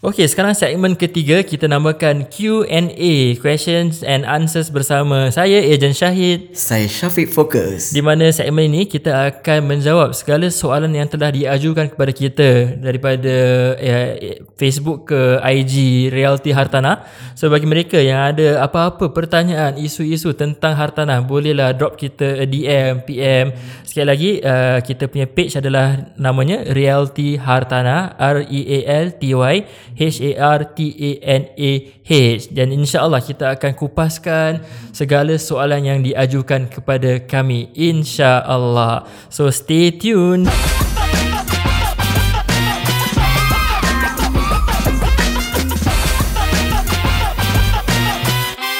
[0.00, 6.56] Okey, sekarang segmen ketiga kita namakan Q&A, questions and answers bersama saya Ejen Syahid.
[6.56, 7.92] Saya Syafiq Fokus.
[7.92, 13.36] Di mana segmen ini kita akan menjawab segala soalan yang telah diajukan kepada kita daripada
[13.76, 14.16] ya,
[14.56, 17.04] Facebook ke IG Realty Hartanah.
[17.36, 23.52] So bagi mereka yang ada apa-apa pertanyaan, isu-isu tentang hartanah, bolehlah drop kita DM, PM.
[23.84, 29.36] Sekali lagi uh, kita punya page adalah namanya Realty Hartanah, R E A L T
[29.36, 29.56] Y
[30.00, 32.12] H-A-R-T-A-N-A-H
[32.56, 34.64] dan insyaAllah kita akan kupaskan
[34.96, 37.68] segala soalan yang diajukan kepada kami.
[37.76, 39.04] insyaAllah.
[39.28, 40.48] So stay tuned.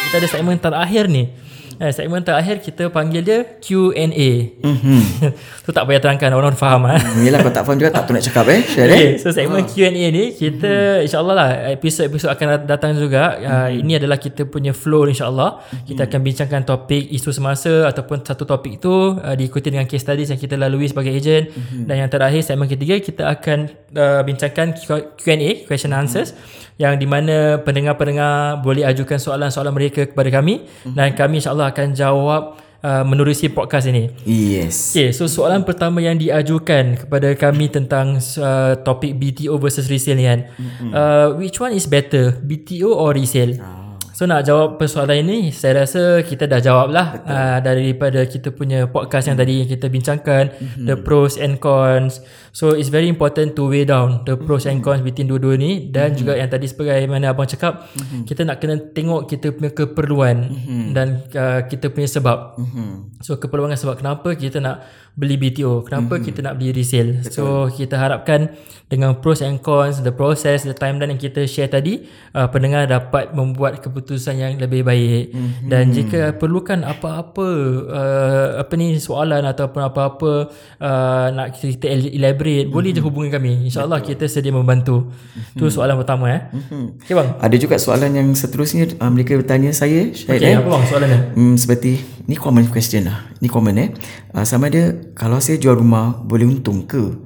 [0.09, 1.50] Kita ada segmen terakhir ni
[1.81, 4.53] Eh, segmen terakhir kita panggil dia Q&A.
[4.61, 5.01] Mm-hmm.
[5.65, 7.01] tu tak payah terangkan orang faham ah.
[7.25, 8.61] Yelah kalau tak faham juga tak tu nak cakap eh.
[8.69, 9.11] Syed, Okay, eh?
[9.17, 11.05] so segmen Q&A ni kita mm-hmm.
[11.09, 13.33] insyaAllah lah episod-episod akan datang juga.
[13.33, 13.49] Mm-hmm.
[13.49, 15.57] Uh, ini adalah kita punya flow insyaAllah.
[15.57, 15.87] Mm-hmm.
[15.89, 20.29] Kita akan bincangkan topik isu semasa ataupun satu topik itu uh, diikuti dengan case studies
[20.29, 21.49] yang kita lalui sebagai ejen.
[21.49, 21.89] Mm-hmm.
[21.89, 24.77] Dan yang terakhir segmen ketiga kita akan uh, bincangkan
[25.17, 26.37] Q&A, question and answers.
[26.37, 30.97] Mm-hmm yang di mana pendengar-pendengar boleh ajukan soalan-soalan mereka kepada kami mm-hmm.
[30.97, 34.09] dan kami insyaAllah akan jawab uh, menerusi podcast ini.
[34.25, 34.97] Yes.
[34.97, 40.25] Okay, so soalan pertama yang diajukan kepada kami tentang uh, topik BTO versus resale ni
[40.25, 40.41] kan.
[40.57, 40.91] Mm-hmm.
[40.97, 43.61] Uh, which one is better, BTO or resale?
[43.61, 43.80] Ah.
[44.21, 48.85] So nak jawab persoalan ini Saya rasa kita dah jawab lah uh, Daripada kita punya
[48.85, 50.85] podcast yang tadi kita bincangkan mm-hmm.
[50.85, 52.21] The pros and cons
[52.53, 54.77] So it's very important to weigh down The pros mm-hmm.
[54.77, 56.21] and cons between dua-dua ni Dan mm-hmm.
[56.21, 58.29] juga yang tadi sebagai mana abang cakap mm-hmm.
[58.29, 60.85] Kita nak kena tengok kita punya keperluan mm-hmm.
[60.93, 63.25] Dan uh, kita punya sebab mm-hmm.
[63.25, 64.85] So keperluan sebab kenapa kita nak
[65.19, 66.27] beli BTO kenapa mm-hmm.
[66.27, 67.33] kita nak beli resale Betul.
[67.33, 68.51] so kita harapkan
[68.91, 73.31] dengan pros and cons the process the timeline yang kita share tadi uh, pendengar dapat
[73.31, 75.71] membuat keputusan yang lebih baik mm-hmm.
[75.71, 77.49] dan jika perlukan apa-apa
[77.87, 80.51] uh, apa ni soalan ataupun apa-apa
[80.83, 82.75] uh, nak kita elaborate mm-hmm.
[82.75, 85.55] boleh je hubungi kami insyaallah kita sedia membantu mm-hmm.
[85.55, 87.07] tu soalan pertama eh mm-hmm.
[87.07, 90.67] okey bang ada juga soalan yang seterusnya uh, mereka bertanya saya Syahid okay, eh apa
[90.67, 93.89] bang soalannya hmm, seperti ni common question lah ni common eh?
[94.33, 97.17] Uh, sama ada kalau saya jual rumah boleh untung ke?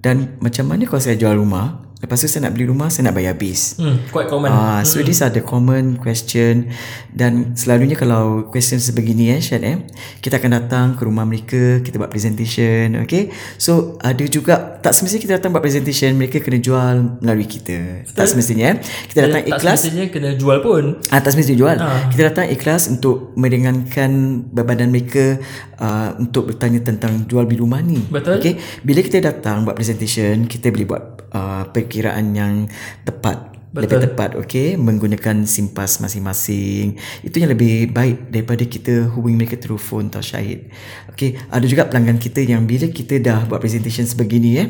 [0.00, 3.20] Dan macam mana kalau saya jual rumah Lepas tu saya nak beli rumah Saya nak
[3.20, 3.76] bayar habis.
[3.76, 4.48] Hmm, Quite common.
[4.48, 5.06] Uh, So hmm.
[5.06, 6.72] these are the common question.
[7.12, 9.76] Dan selalunya kalau Question sebegini eh Syed eh
[10.22, 13.28] Kita akan datang ke rumah mereka Kita buat presentation Okay?
[13.60, 18.06] So ada juga Tak semestinya kita datang buat presentation Mereka kena jual Melalui kita.
[18.06, 18.16] Betul.
[18.16, 18.76] Tak semestinya eh.
[19.10, 20.84] Kita datang tak ikhlas Tak semestinya kena jual pun.
[21.12, 21.76] Ah, Tak semestinya jual.
[21.76, 21.88] Ha.
[22.14, 24.10] Kita datang ikhlas Untuk meringankan
[24.48, 25.36] Bebanan mereka
[25.76, 28.00] uh, Untuk bertanya tentang Jual beli rumah ni.
[28.08, 28.40] Betul.
[28.40, 28.56] Okay?
[28.80, 31.02] Bila kita datang Buat presentation Kita boleh buat
[31.34, 32.70] uh, perkiraan yang
[33.02, 33.50] tepat.
[33.70, 34.02] Betul.
[34.02, 34.68] lebih tepat okey?
[34.74, 36.98] Menggunakan simpas masing-masing.
[37.22, 40.74] Itu yang lebih baik daripada kita hubungi mereka through phone atau syahid.
[41.14, 44.68] Okey ada juga pelanggan kita yang bila kita dah buat presentation sebegini eh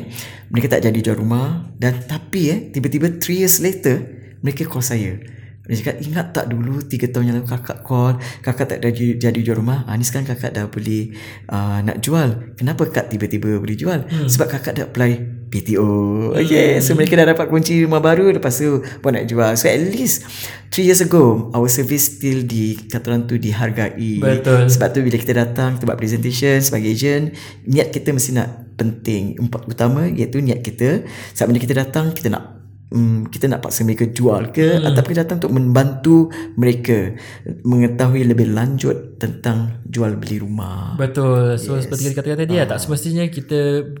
[0.53, 4.05] mereka tak jadi jual rumah dan tapi eh tiba-tiba 3 years later
[4.45, 5.17] mereka call saya.
[5.65, 8.21] Dia cakap ingat tak dulu 3 tahun yang lalu kakak call?
[8.45, 9.85] Kakak tak jadi, jadi jual rumah?
[9.89, 11.13] Ha, ni sekarang kakak dah boleh
[11.49, 12.53] uh, nak jual.
[12.53, 14.05] Kenapa kak tiba-tiba boleh jual?
[14.05, 14.29] Hmm.
[14.29, 18.79] sebab kakak dah apply PTO Okay So mereka dah dapat kunci rumah baru Lepas tu
[19.03, 19.51] Pun nak jual.
[19.59, 20.23] So at least
[20.71, 24.23] 3 years ago Our service still di Kata orang tu dihargai.
[24.23, 24.71] Betul.
[24.71, 27.35] Sebab tu bila kita datang Kita buat presentation Sebagai agent
[27.67, 29.35] Niat kita mesti nak Penting.
[29.43, 31.03] Empat utama Iaitu niat kita.
[31.35, 32.60] Sebab bila kita datang Kita nak
[32.95, 34.87] um, kita nak paksa mereka jual ke hmm.
[34.87, 36.17] ataupun kita datang untuk membantu
[36.55, 37.15] mereka
[37.63, 40.97] mengetahui lebih lanjut tentang jual beli rumah.
[40.97, 41.59] Betul.
[41.61, 41.85] So yes.
[41.85, 42.65] seperti kata kata tadi uh.
[42.65, 43.59] tak semestinya kita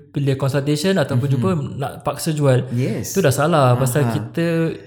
[0.09, 1.41] pilih consultation ataupun mm-hmm.
[1.41, 2.65] jumpa nak paksa jual.
[2.73, 3.13] Yes.
[3.13, 3.81] Itu dah salah uh-huh.
[3.81, 4.45] pasal kita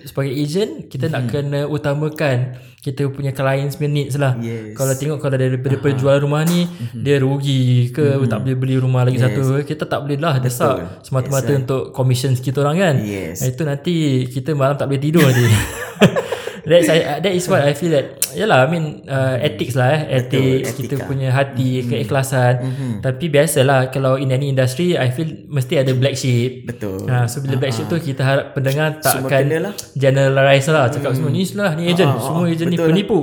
[0.08, 1.14] sebagai agent kita mm-hmm.
[1.14, 2.38] nak kena utamakan
[2.84, 4.36] kita punya clients punya needs lah.
[4.42, 4.76] Yes.
[4.76, 5.84] Kalau tengok kalau daripada uh-huh.
[5.84, 7.02] penjual rumah ni mm-hmm.
[7.04, 8.30] dia rugi ke mm-hmm.
[8.30, 9.24] tak boleh beli rumah lagi yes.
[9.30, 12.94] satu kita tak boleh lah desak semata-mata yes, untuk commission kita orang kan.
[13.06, 13.44] Yes.
[13.46, 13.93] Itu nanti
[14.30, 15.44] kita malam tak boleh tidur nanti.
[16.68, 20.22] That's I, that is what I feel that Yalah I mean uh, Ethics lah eh
[20.22, 21.90] Ethics Betul, Kita punya hati mm-hmm.
[21.90, 22.92] Keikhlasan mm-hmm.
[23.00, 27.40] Tapi biasalah Kalau in any industry I feel Mesti ada black sheep Betul ha, So
[27.40, 27.60] bila uh-huh.
[27.62, 29.72] black sheep tu Kita harap pendengar Tak semua akan lah.
[29.94, 31.16] Generalize lah Cakap mm.
[31.16, 32.26] semua ni lah Ni agent uh-huh.
[32.26, 33.20] Semua agent ni penipu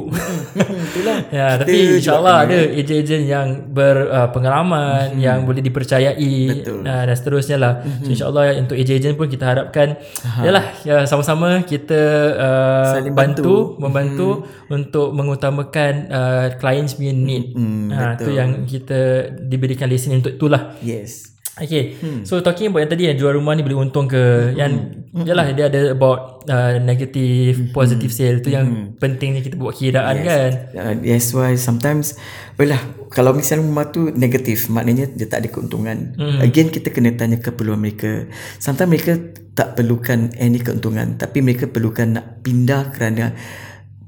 [0.57, 5.21] Itulah ya, Tapi insyaAllah ada Agent-agent yang Berpengalaman uh, mm-hmm.
[5.21, 8.03] Yang boleh dipercayai Betul uh, Dan seterusnya lah mm-hmm.
[8.03, 10.43] So insyaAllah Untuk agent-agent pun Kita harapkan uh-huh.
[10.47, 12.01] Yalah ya, Sama-sama Kita
[12.39, 14.75] uh, membantu membantu hmm.
[14.75, 17.57] untuk mengutamakan uh, clients punya need.
[17.57, 20.77] Hmm, ha tu yang kita diberikan listening untuk itulah.
[20.85, 21.31] Yes.
[21.51, 22.23] Okay hmm.
[22.23, 24.55] So talking about yang tadi Yang jual rumah ni boleh untung ke hmm.
[24.55, 24.71] Yang
[25.11, 25.25] hmm.
[25.27, 27.75] Yalah dia ada about uh, Negative hmm.
[27.75, 28.87] Positive sale Tu yang hmm.
[29.03, 30.27] Pentingnya kita buat kiraan yes.
[30.27, 32.15] kan uh, That's why sometimes
[32.55, 32.79] Well lah
[33.11, 36.39] Kalau misalnya rumah tu Negatif Maknanya dia tak ada keuntungan hmm.
[36.39, 39.19] Again kita kena tanya Keperluan mereka Sometimes mereka
[39.51, 43.35] Tak perlukan Any keuntungan Tapi mereka perlukan Nak pindah kerana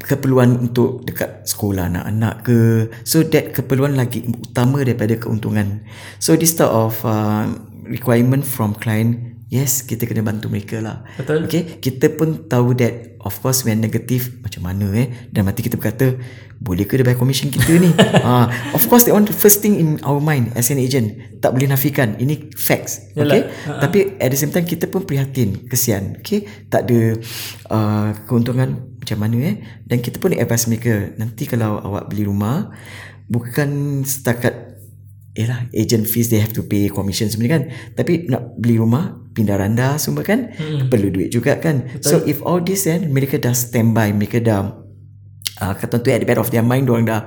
[0.03, 2.59] keperluan untuk dekat sekolah anak-anak ke.
[3.07, 5.87] So that keperluan lagi utama daripada keuntungan.
[6.19, 7.47] So this type of uh,
[7.87, 11.05] requirement from client yes kita kena bantu mereka lah.
[11.13, 11.45] Betul.
[11.45, 11.77] okay?
[11.77, 15.29] Kita pun tahu that of course when negative macam mana eh?
[15.29, 16.17] Dan mati kita berkata
[16.63, 17.93] boleh ke dia bayar commission kita ni?
[18.25, 21.37] Uh, of course the one first thing in our mind as an agent.
[21.37, 22.17] Tak boleh nafikan.
[22.17, 23.13] Ini facts.
[23.13, 23.29] Yalah.
[23.29, 23.41] okay?
[23.69, 23.79] Ha-ha.
[23.85, 25.69] tapi at the same time kita pun prihatin.
[25.69, 26.17] Kesian.
[26.25, 26.49] Okay?
[26.73, 26.99] Tak ada
[27.69, 32.71] uh, keuntungan macam mana eh dan kita pun advise mereka nanti kalau awak beli rumah
[33.27, 34.71] bukan setakat
[35.33, 37.63] Yalah, agent fees they have to pay commission sebenarnya kan
[37.97, 40.93] tapi nak beli rumah pindah randa semua kan hmm.
[40.93, 42.05] perlu duit juga kan Betul.
[42.05, 44.77] so if all this kan mereka dah standby mereka dah
[45.57, 47.25] uh, kata tu at the back of their mind orang dah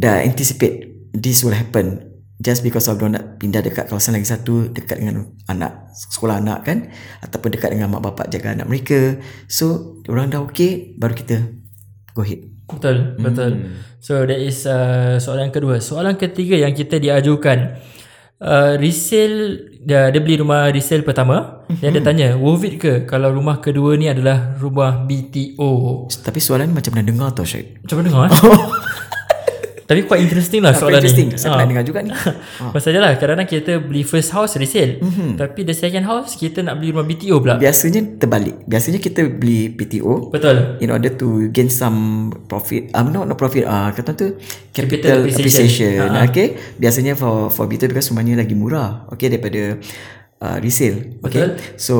[0.00, 5.00] dah anticipate this will happen just because of nak pindah dekat kawasan lagi satu dekat
[5.00, 6.92] dengan anak sekolah anak kan
[7.24, 9.16] ataupun dekat dengan mak bapak jaga anak mereka
[9.48, 11.36] so orang dah okay baru kita
[12.12, 13.78] go ahead Betul, betul.
[14.02, 15.78] So that is uh, soalan kedua.
[15.78, 17.78] Soalan ketiga yang kita diajukan
[18.42, 23.30] uh, resale dia, dia beli rumah resale pertama dan dia tanya worth it ke kalau
[23.30, 26.06] rumah kedua ni adalah rumah BTO.
[26.10, 28.22] tapi soalan ni macam pernah dengar tau Syed Macam mana dengar?
[28.26, 28.34] Eh?
[29.86, 31.30] Tapi quite interesting lah soalan interesting.
[31.30, 31.38] Ni.
[31.38, 31.52] saya Ah.
[31.54, 32.10] pernah dengar juga ni.
[32.74, 34.98] Pasal je lah Kadang-kadang kita beli first house resale.
[34.98, 35.38] Mm-hmm.
[35.38, 37.54] Tapi the second house Kita nak beli rumah BTO pula.
[37.54, 38.66] Biasanya terbalik.
[38.66, 40.82] Biasanya kita beli PTO Betul.
[40.82, 42.90] in order to gain some profit.
[42.92, 44.34] Um, not not profit ah uh, kata tu
[44.74, 45.94] Capital capital, appreciation.
[45.94, 46.26] appreciation, Ha-ha.
[46.28, 46.48] okay?
[46.76, 49.78] Biasanya for for BTO because semuanya lagi murah okay daripada
[50.42, 51.16] uh, resale.
[51.22, 51.54] Okay?
[51.54, 51.78] Betul.
[51.78, 51.94] so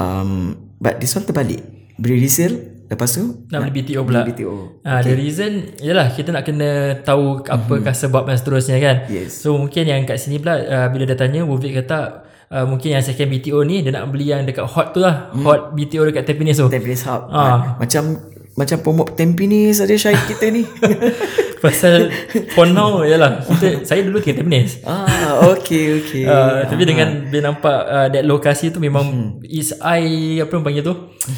[0.00, 1.60] um but this one terbalik.
[1.96, 4.22] Beli resale lepas tu Nak beli BTO pula.
[4.22, 8.96] beli BTO Ah, The reason Yalah kita nak kena Tahu apakah sebab dan seterusnya kan.
[9.06, 9.36] Yes.
[9.36, 12.06] So mungkin yang kat sini pula uh, Bila dia tanya ke tak
[12.48, 15.30] uh, Mungkin yang second BTO ni Dia nak beli yang dekat hot tu lah.
[15.30, 15.42] Mhm.
[15.42, 16.66] Hot BTO dekat Tampines tu.
[16.66, 17.26] Tampines Hub.
[17.28, 17.74] Ah.
[17.76, 18.02] macam
[18.56, 20.64] macam promote Tampines ada Syahid kita ni.
[21.64, 22.08] Pasal
[22.52, 24.80] For now Yalah kita, Saya dulu tinggal Tampines.
[24.82, 25.04] Ah
[25.54, 30.52] okay okay Uh, tapi dengan dia nampak uh, that lokasi tu memang is eye apa
[30.58, 30.94] panggil tu?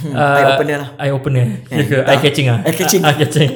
[0.08, 0.90] Uh, Eye opener lah.
[1.00, 1.44] Eye opener.
[1.68, 1.98] Ya ke?
[2.04, 2.58] Eye catching ah.
[2.64, 3.02] Eye catching.
[3.08, 3.52] Eye catching.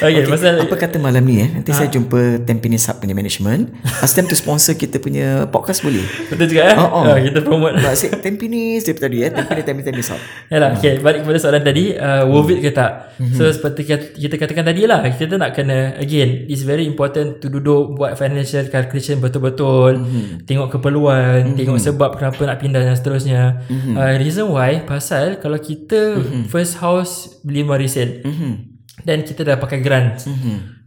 [0.00, 1.48] Okay, okay, pasal Apa kata malam ni eh?
[1.48, 3.72] Nanti saya jumpa Tampines Hub punya management.
[4.04, 6.04] Ask them to sponsor kita punya podcast boleh.
[6.28, 6.76] Betul juga eh?
[6.76, 7.02] Oh, oh.
[7.08, 7.80] Uh, kita promote.
[7.80, 9.30] Nak say Tampines dia tadi eh?
[9.32, 10.20] Tampines Tampines Tampines Hub.
[10.52, 13.10] Yalah, okay, balik kepada soalan tadi uh, Worth it ke tak?
[13.36, 13.84] So seperti
[14.16, 18.64] kita katakan tadi lah Kita nak kena Again It's very important To duduk Buat financial
[18.72, 20.00] calculation Betul-betul
[20.48, 23.60] Tengok keperluan Tengok sebab Kenapa nak pindah dan seterusnya.
[23.68, 26.16] Uh, Reason why Pasal Kalau kita
[26.48, 28.24] First house Beli rumah resale
[29.04, 30.20] Dan kita dah pakai grant.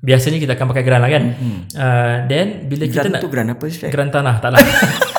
[0.03, 1.23] Biasanya kita akan pakai grant lah kan?
[1.71, 3.87] Uh, Then Bila kita Grant nak tu grant apa Syed?
[3.87, 4.51] Grant tanah Tak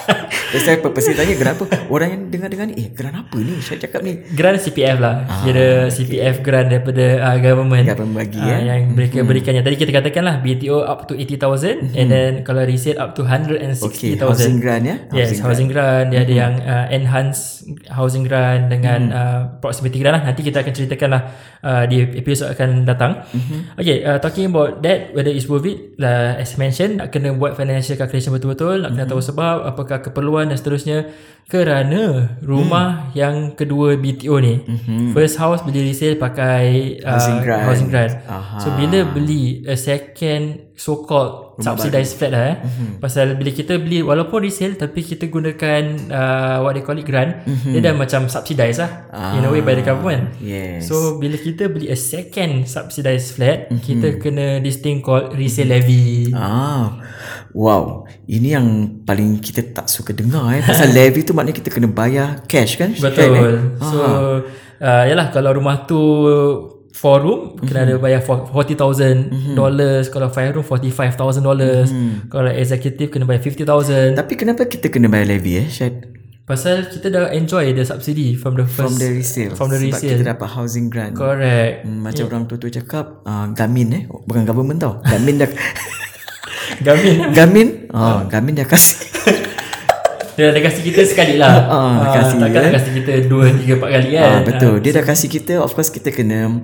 [0.54, 1.64] Saya purposely tanya grant apa?
[1.88, 3.58] Orang yang dengar-dengar ni Eh grant apa ni?
[3.58, 4.22] Syed cakap ni.
[4.32, 5.14] Grant CPF lah.
[5.42, 7.84] Kira CPF grant daripada uh, government.
[7.84, 8.60] Government bagi, Ah, eh.
[8.64, 9.52] Yang mereka berikan.
[9.52, 13.22] Yang tadi kita katakan lah BTO up to 80,000 And then kalau resale up to
[13.22, 14.96] 160,000 Okay Housing grant ya?
[15.10, 16.14] Yes, housing grant.
[16.14, 20.22] Dia ada yang uh, enhanced housing grant dengan uh, proximity grant lah.
[20.30, 21.22] Nanti kita akan ceritakan lah
[21.60, 23.24] uh, di episod akan datang.
[23.74, 27.54] Okay, uh, talking about that, whether it's worth it, lah, as mentioned, nak kena buat
[27.54, 30.98] financial calculation betul-betul, nak kena tahu sebab, apakah keperluan dan seterusnya.
[31.44, 34.64] Kerana rumah yang kedua BTO ni,
[35.12, 37.62] first house beli resale pakai uh, Housing grant.
[37.68, 38.16] housing grant.
[38.24, 38.56] Aha.
[38.64, 42.56] So, bila beli a second so-called subsidized flat lah eh.
[42.58, 42.90] Mm-hmm.
[42.98, 47.46] Pasal bila kita beli walaupun resale tapi kita gunakan uh, what they call it grant,
[47.46, 47.72] mm-hmm.
[47.74, 49.38] dia dah macam subsidized lah ah.
[49.38, 50.34] in a way by the government.
[50.42, 53.84] Yes So bila kita beli a second subsidized flat, mm-hmm.
[53.84, 56.34] kita kena this thing called resale levy.
[56.34, 56.98] Ah,
[57.54, 58.08] wow.
[58.26, 58.66] Ini yang
[59.06, 60.62] paling kita tak suka dengar eh.
[60.64, 62.90] Pasal levy tu maknanya kita kena bayar cash kan?
[62.96, 63.30] Betul.
[63.30, 63.58] eh?
[63.78, 63.98] So
[64.80, 66.00] uh, yalah kalau rumah tu
[66.94, 67.66] four room mm-hmm.
[67.66, 70.06] kena ada bayar $40,000 dollars.
[70.08, 71.90] Kalau five room $45,000 dollars.
[72.30, 76.14] Kalau executive kena bayar $50,000 Tapi kenapa kita kena bayar levy eh Syed?
[76.44, 79.52] Pasal kita dah enjoy the subsidy from the first From the resale.
[79.56, 80.12] from the Sebab resale.
[80.12, 81.16] kita dapat housing grant.
[81.16, 81.88] Correct.
[81.88, 84.02] Hmm, macam orang tua-tua cakap uh, Gamin eh?
[84.06, 85.00] Bukan government tau.
[85.08, 85.48] Gamin dah
[86.86, 87.32] Gamin.
[87.32, 87.68] Gamin?
[87.96, 89.08] Oh, Gamin dah kasih
[90.34, 91.54] dia dah kasi kita sekali lah.
[91.74, 92.64] Ah, kasih, takkan eh.
[92.70, 94.24] nak kasi kita dua, tiga, empat kali kan.
[94.24, 96.62] ah, Betul Dia dah kasih kita Of course kita kena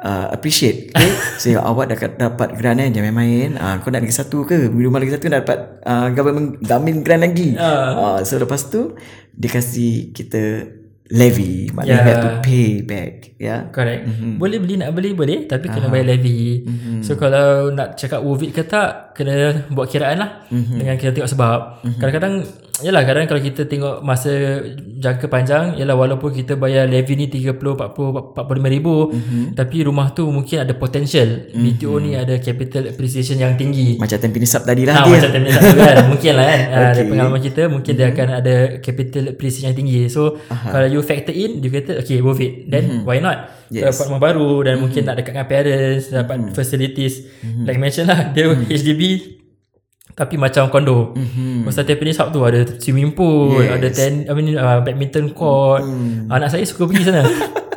[0.00, 1.12] uh, appreciate okay?
[1.40, 4.98] so awak dapat dapat grant kan jangan main-main uh, kau nak lagi satu ke rumah
[5.00, 8.18] lagi satu nak dapat uh, government government grant lagi uh.
[8.18, 8.96] Uh, so lepas tu
[9.36, 10.72] dia kasih kita
[11.10, 12.06] levy maknanya yeah.
[12.06, 13.60] have to pay back ya yeah?
[13.74, 14.38] correct mm-hmm.
[14.38, 15.82] boleh beli nak beli boleh tapi uh-huh.
[15.82, 17.02] kena bayar levy mm-hmm.
[17.02, 20.76] so kalau nak cakap worth it ke tak kena buat kiraan lah mm-hmm.
[20.80, 21.98] dengan kita tengok sebab mm-hmm.
[22.00, 22.34] kadang-kadang
[22.80, 24.64] Yalah kadang kalau kita tengok masa
[24.96, 29.44] jangka panjang Yalah walaupun kita bayar levy ni 30, 40, 45 ribu mm-hmm.
[29.52, 31.64] Tapi rumah tu mungkin ada potential mm-hmm.
[31.76, 35.30] BTO ni ada capital appreciation yang tinggi Macam Tampines Sub tadi lah ha, dia Macam
[35.36, 36.80] Tampines Sub kan Mungkin lah kan okay.
[36.80, 38.10] Dari pengalaman kita Mungkin mm-hmm.
[38.10, 40.68] dia akan ada capital appreciation yang tinggi So Aha.
[40.72, 43.04] kalau you factor in You kata okay worth it Then mm-hmm.
[43.04, 43.92] why not yes.
[43.92, 44.80] Dapat rumah baru Dan mm-hmm.
[44.80, 46.56] mungkin nak dekat dengan parents Dapat mm-hmm.
[46.56, 47.64] facilities mm-hmm.
[47.68, 48.72] Like mention lah Dia mm-hmm.
[48.72, 49.02] HDB
[50.14, 51.16] tapi macam kondo.
[51.16, 51.64] Mm-hmm.
[51.64, 53.72] Pasal Tampines Hub tu ada swimming pool, yes.
[53.72, 55.86] ada ten, I mean uh, badminton court.
[55.86, 56.28] Mm.
[56.28, 57.24] Anak saya suka pergi sana.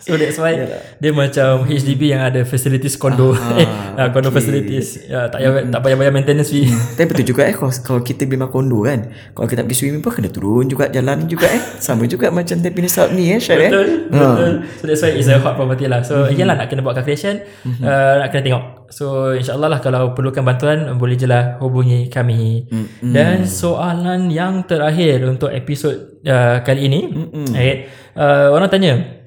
[0.00, 0.80] So that's why yeah.
[0.96, 3.36] dia macam HDB yang ada facilities condo.
[3.36, 3.68] Ah, eh,
[4.00, 4.40] uh, condo okay.
[4.40, 5.04] facilities.
[5.04, 5.70] Ya, tak payah mm.
[5.70, 6.64] tak payah bayar maintenance fee.
[6.64, 6.96] Mm.
[6.96, 9.12] Tapi betul juga eh kalau, kalau kita beli condo kan.
[9.36, 11.62] Kalau kita pergi swimming pool kena turun juga jalan juga eh.
[11.78, 13.98] Sama juga macam Tampines South ni eh Syed betul, eh.
[14.08, 14.52] Betul.
[14.64, 14.78] Ha.
[14.80, 16.00] So that's why it's a hot property lah.
[16.00, 16.32] So mm-hmm.
[16.32, 17.82] again lah nak kena buat calculation, mm-hmm.
[17.84, 18.64] uh, nak kena tengok.
[18.90, 22.66] So insyaAllah lah kalau perlukan bantuan boleh je lah hubungi kami.
[22.72, 23.12] Mm-hmm.
[23.12, 27.00] Dan soalan yang terakhir untuk episod uh, kali ini.
[27.06, 27.46] Mm-hmm.
[27.52, 27.74] Okay.
[28.16, 29.19] Uh, orang tanya,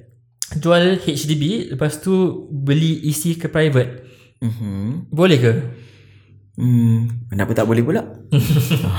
[0.58, 4.04] jual HDB lepas tu beli isi ke private.
[4.42, 5.10] Mhm.
[5.10, 5.52] Boleh ke?
[6.54, 8.06] Hmm, kenapa tak boleh pula?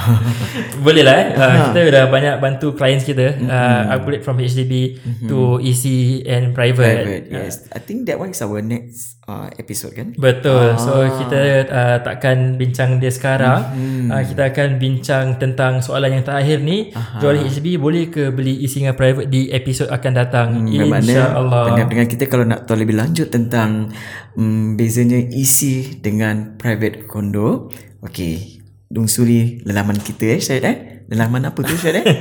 [0.85, 1.27] boleh lah eh.
[1.39, 3.47] Uh, kita dah banyak bantu clients kita mm-hmm.
[3.47, 5.27] uh, upgrade from HDB mm-hmm.
[5.31, 5.83] to EC
[6.27, 7.07] and private.
[7.07, 7.63] private yes.
[7.71, 10.13] Uh, I think that one is our next uh, episode kan?
[10.15, 10.73] Betul.
[10.73, 10.79] Ah.
[10.79, 13.73] So kita uh, takkan bincang dia sekarang.
[13.73, 14.09] Mm-hmm.
[14.09, 16.93] Uh, kita akan bincang tentang soalan yang terakhir ni.
[16.93, 17.21] Aha.
[17.21, 20.47] Jual HDB boleh ke beli dengan private di episod akan datang.
[20.65, 21.87] Hmm, InsyaAllah.
[21.89, 23.89] Dengan kita kalau nak tahu lebih lanjut tentang
[24.37, 27.69] um, bezanya EC dengan private condo.
[28.05, 28.61] Okay,
[28.93, 30.77] lungsuri lelaman kita eh Syed eh.
[31.09, 32.05] Lelaman apa tu Syed eh?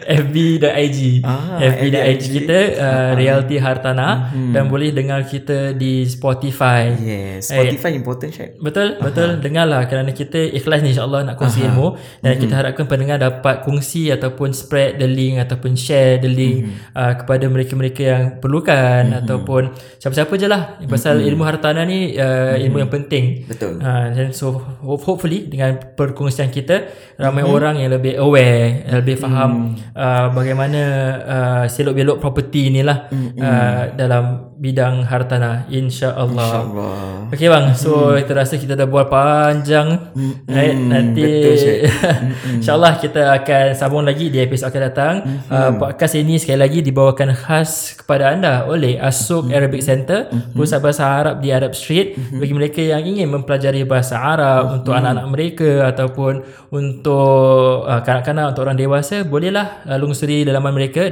[0.00, 4.52] FB.IG ah, FB.IG kita uh, Realty Hartana mm-hmm.
[4.56, 9.04] Dan boleh dengar kita di Spotify Yes Spotify eh, important Syed Betul Aha.
[9.04, 11.66] Betul Dengarlah Kerana kita ikhlas ni InsyaAllah nak kongsi Aha.
[11.70, 12.40] ilmu Dan mm-hmm.
[12.42, 16.96] kita harapkan pendengar dapat kongsi Ataupun spread the link Ataupun share the link mm-hmm.
[16.96, 19.20] uh, Kepada mereka-mereka yang perlukan mm-hmm.
[19.24, 19.62] Ataupun
[20.00, 21.30] Siapa-siapa je lah Pasal mm-hmm.
[21.30, 22.64] ilmu hartana ni uh, mm-hmm.
[22.66, 26.88] Ilmu yang penting Betul uh, So hopefully Dengan perkongsian kita
[27.20, 27.56] Ramai mm-hmm.
[27.56, 30.80] orang yang lebih aware Lebih faham mm-hmm uh, bagaimana
[31.22, 33.38] uh, selok belok property ni lah mm-hmm.
[33.40, 38.28] uh, dalam bidang hartanah insyaallah insyaallah okey bang so mm.
[38.28, 40.52] terasa kita dah buat panjang mm-hmm.
[40.52, 41.56] right nanti
[42.60, 45.48] insyaallah kita akan sambung lagi di episod akan datang mm-hmm.
[45.48, 49.56] uh, podcast ini sekali lagi dibawakan khas kepada anda oleh Asuk mm-hmm.
[49.56, 50.52] Arabic Center mm-hmm.
[50.52, 52.40] pusat bahasa Arab di Arab Street mm-hmm.
[52.44, 54.76] bagi mereka yang ingin mempelajari bahasa Arab mm-hmm.
[54.76, 61.08] untuk anak-anak mereka ataupun untuk uh, kanak-kanak untuk orang dewasa bolehlah uh, lungsuri laman mereka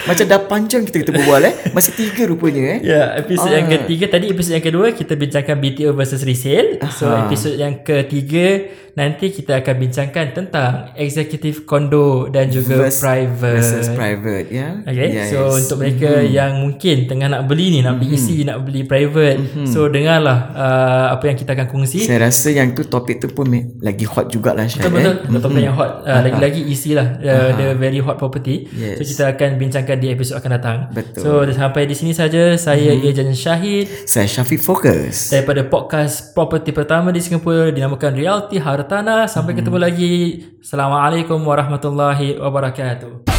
[0.08, 1.54] Macam dah panjang kita kita berbual eh.
[1.76, 2.80] Masih tiga rupanya eh.
[2.86, 3.58] Ya, yeah, episod ah.
[3.60, 6.80] yang ketiga tadi episod yang kedua kita bincangkan BTO versus resale.
[6.80, 6.92] Aha.
[6.94, 13.56] So episod yang ketiga nanti kita akan bincangkan tentang executive condo dan juga versus, private
[13.56, 14.60] versus private ya.
[14.60, 14.72] Yeah?
[14.92, 15.10] Okay.
[15.16, 15.30] Yes.
[15.32, 16.36] So untuk mereka mm-hmm.
[16.36, 18.28] yang mungkin tengah nak beli ni, nak beli mm-hmm.
[18.36, 19.40] isi, nak beli private.
[19.40, 19.68] Mm-hmm.
[19.72, 22.04] So dengarlah uh, apa yang kita akan kongsi.
[22.04, 23.48] Saya rasa yang tu topik tu pun
[23.80, 24.84] lagi hot jugalah Syed.
[24.84, 25.16] Betul betul.
[25.16, 25.18] Eh?
[25.24, 25.44] Mm-hmm.
[25.48, 25.92] Topik yang hot.
[26.04, 27.08] Uh, lagi-lagi isi lah.
[27.24, 28.68] Uh, the very hot property.
[28.76, 29.00] Yes.
[29.00, 30.78] So kita akan bincangkan di episod akan datang.
[30.96, 31.22] Betul.
[31.22, 33.10] So sampai di sini saja saya mm-hmm.
[33.12, 33.86] Ejen Syahid.
[34.08, 35.36] Saya Syafiq Focus.
[35.36, 39.28] Daripada podcast property pertama di Singapura dinamakan Realty Hartana.
[39.28, 39.60] Sampai hmm.
[39.60, 40.16] ketemu lagi.
[40.64, 43.39] Assalamualaikum warahmatullahi wabarakatuh.